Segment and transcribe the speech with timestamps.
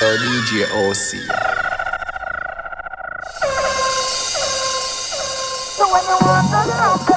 [0.00, 1.24] Yo, DJ OC.
[6.56, 7.13] Anything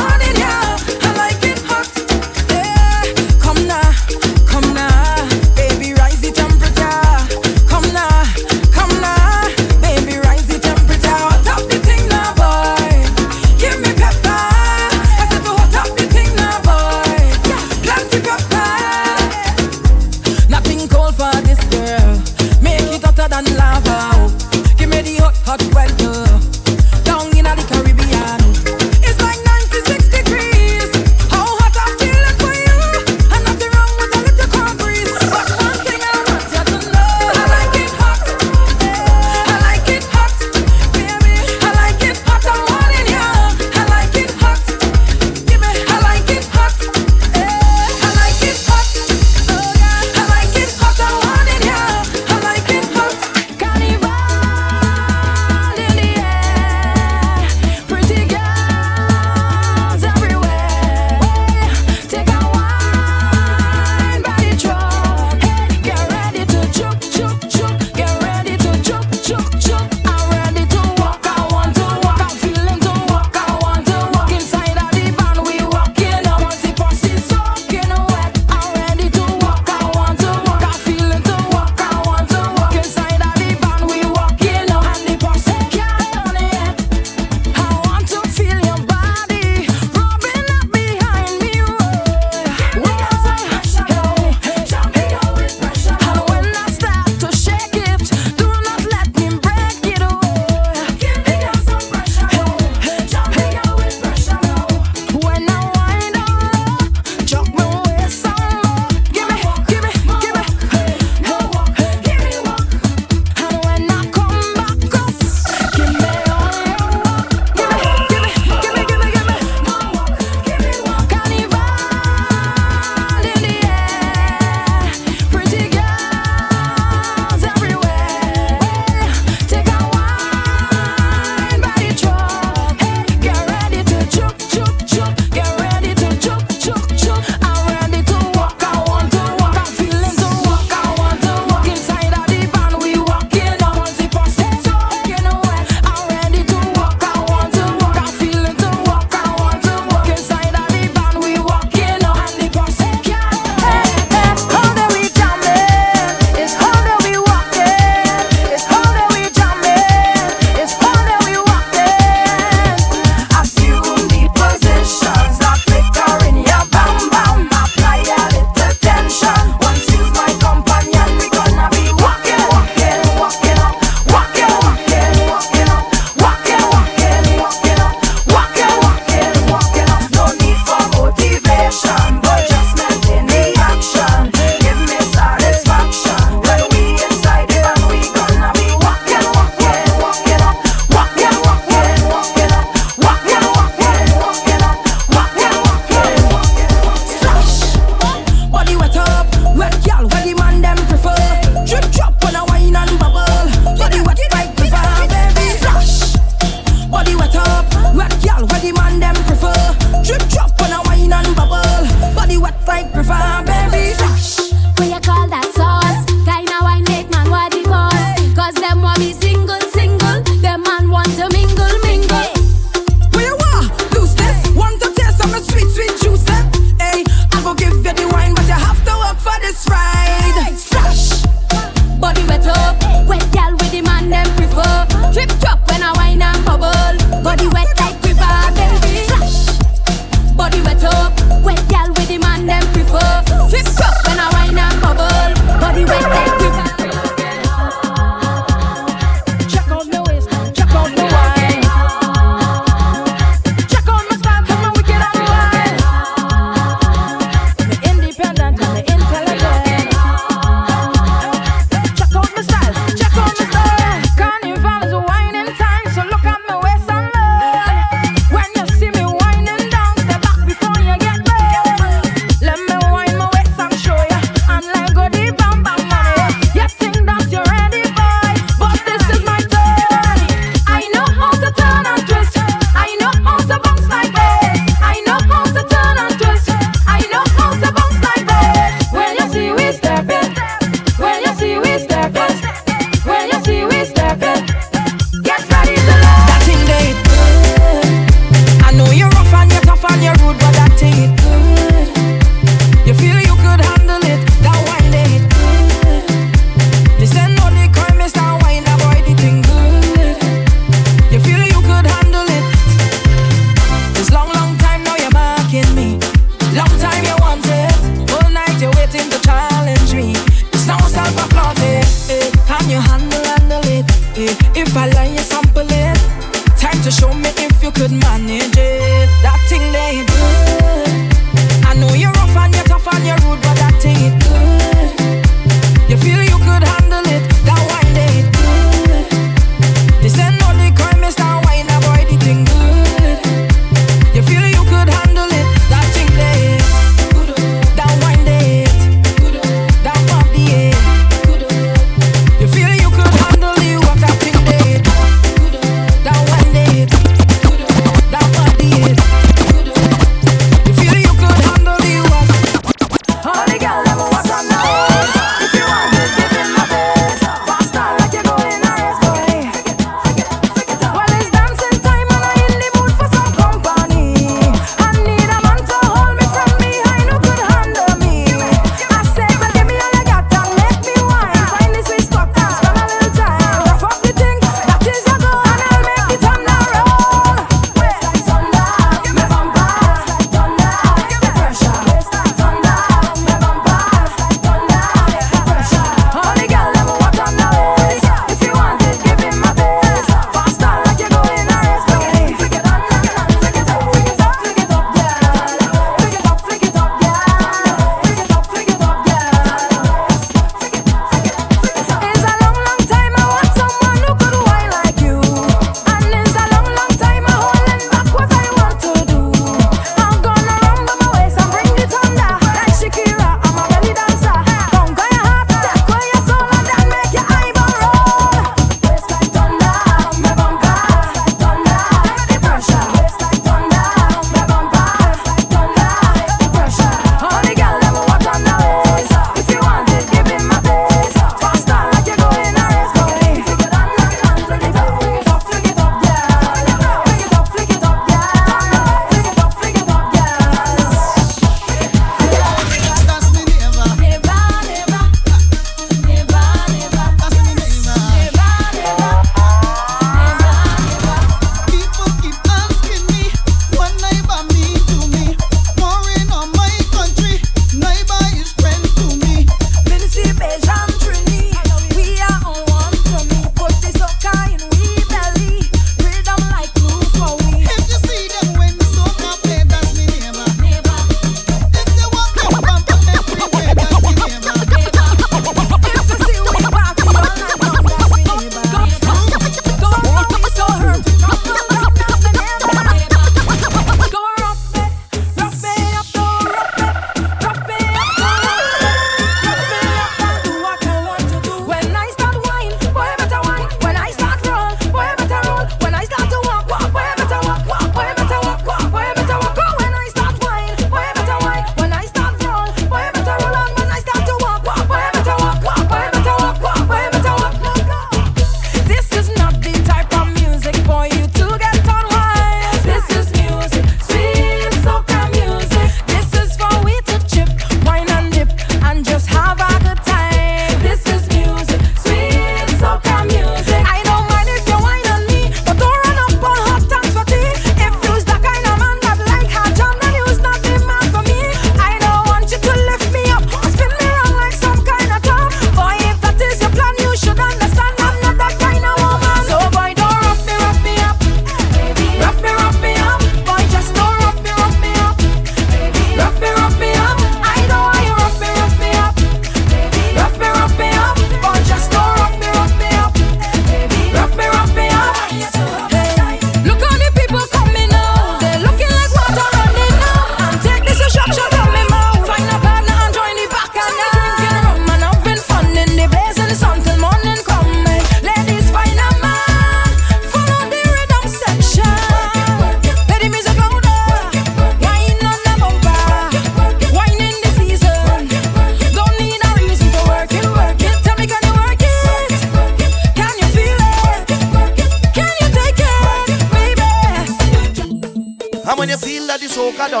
[598.80, 600.00] when you feel that the soca done,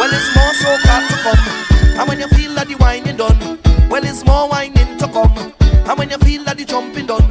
[0.00, 2.00] well, it's more soca to come.
[2.00, 3.58] And when you feel that the whining done,
[3.90, 5.52] well, it's more whining to come.
[5.60, 7.28] And when you feel that the jumping done,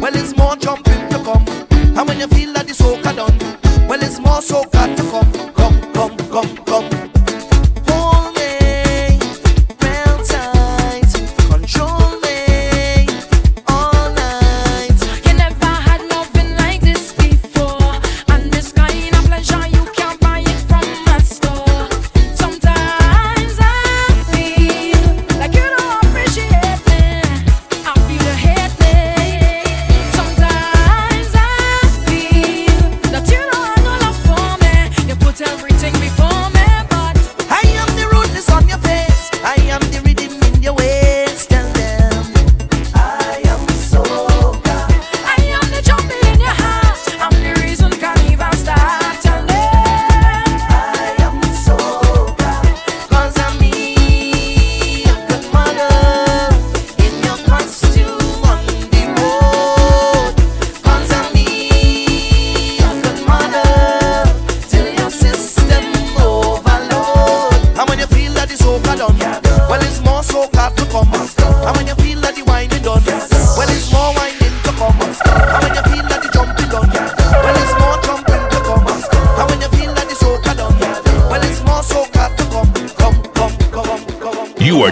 [0.00, 1.44] well, it's more jumping to come.
[1.98, 3.36] And when you feel that the soca done,
[3.88, 5.52] well, it's more soca to come.
[5.54, 6.67] Come, come, come.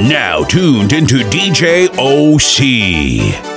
[0.09, 3.56] Now tuned into DJ OC.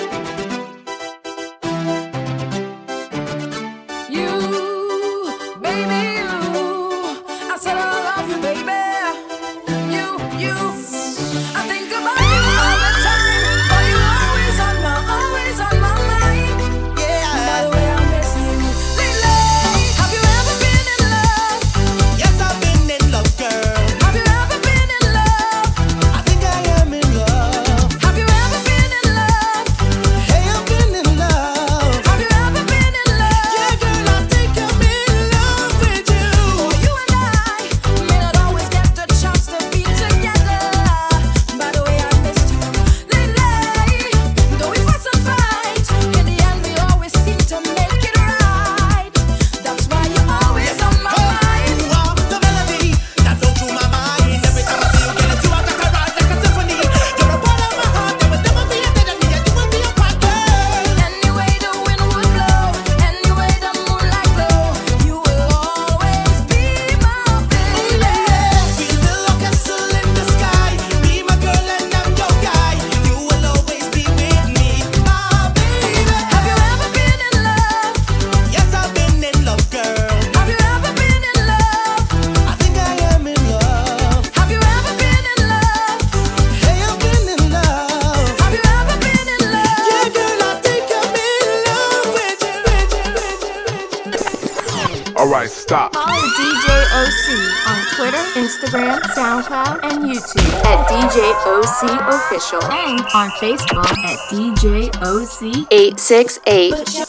[103.13, 107.08] On Facebook at DJOC868.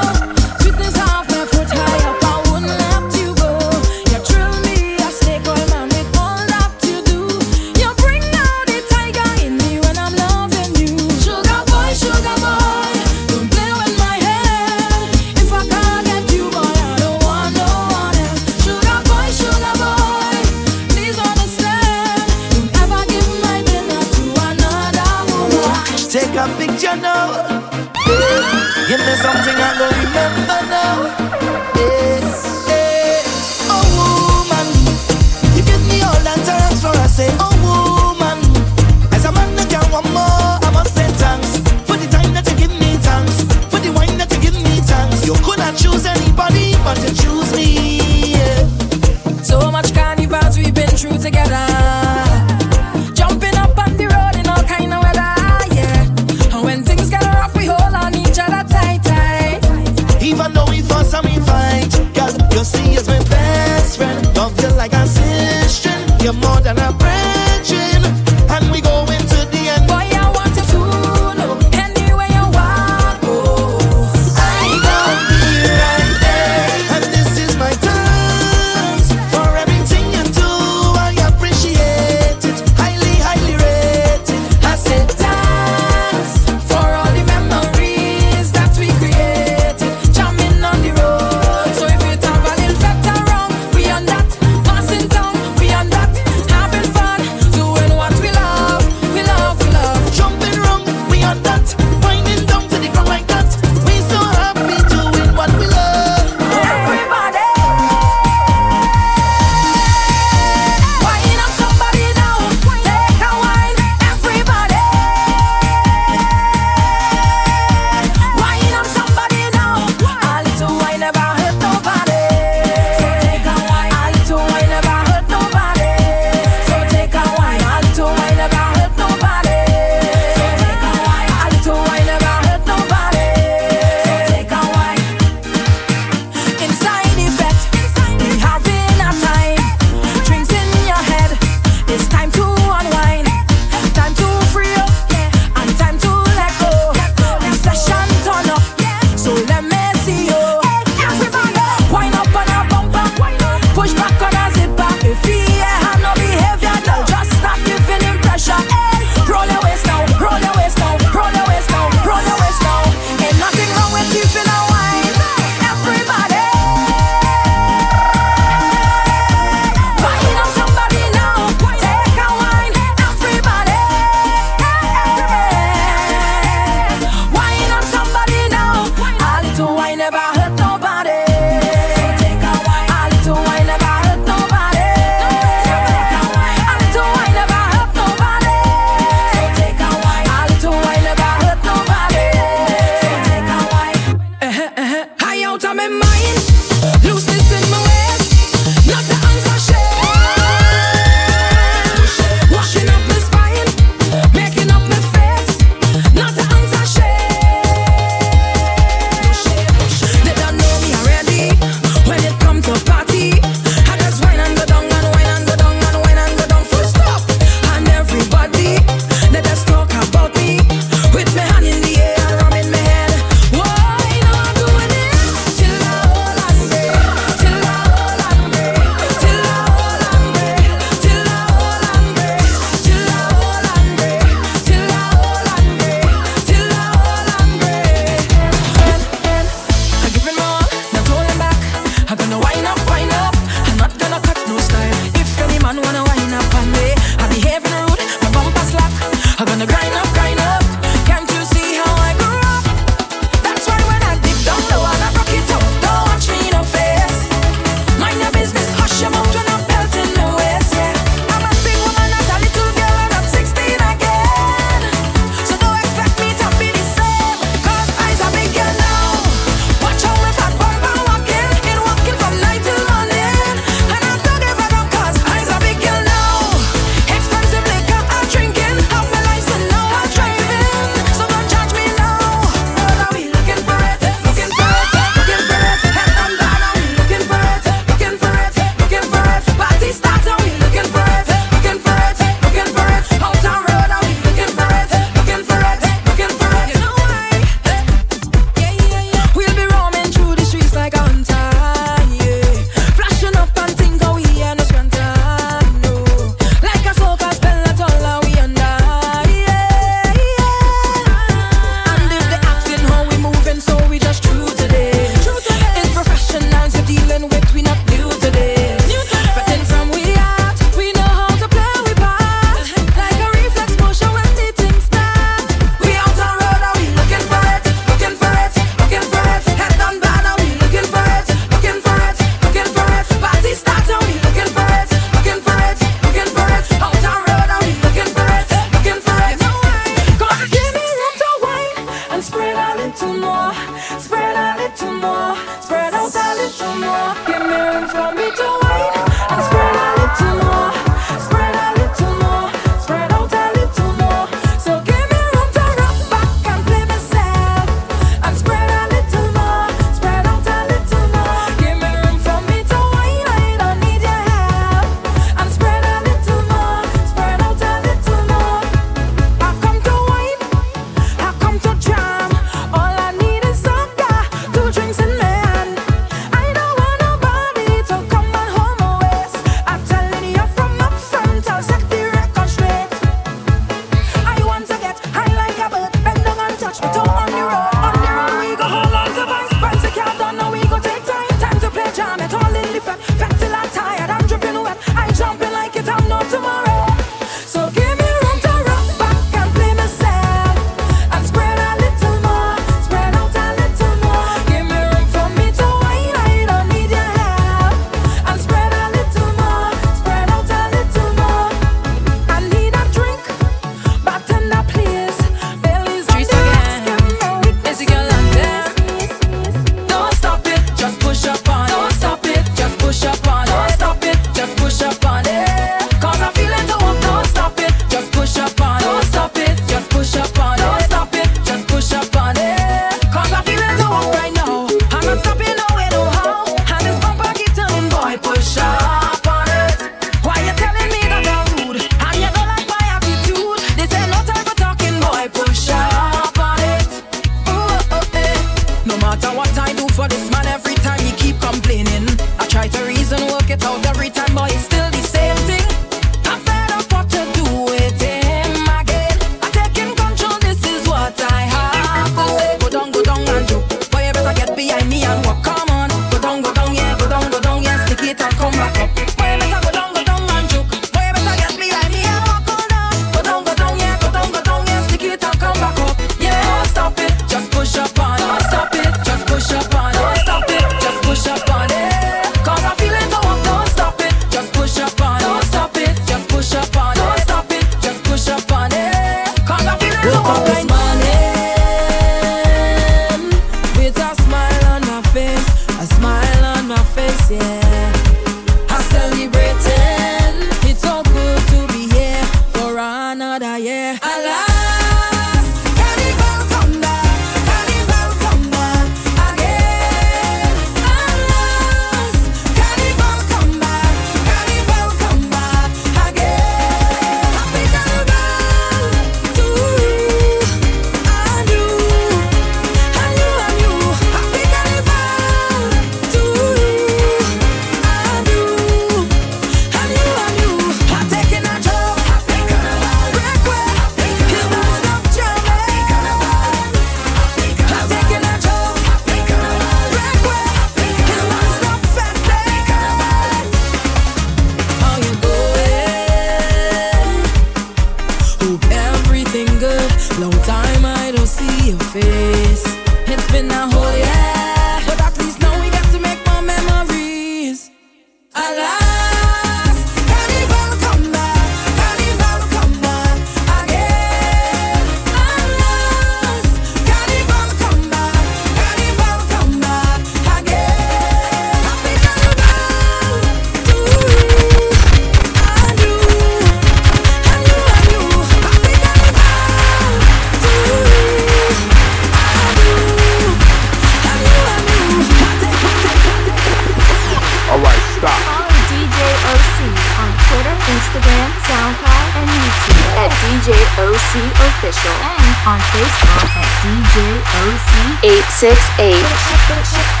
[598.03, 600.00] 868.